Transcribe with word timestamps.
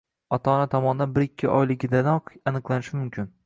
ota-ona 0.37 0.69
tomonidan 0.71 1.13
bir-ikki 1.19 1.51
oyligidanoq 1.59 2.35
aniqlanishi 2.53 2.99
mumkin. 3.03 3.35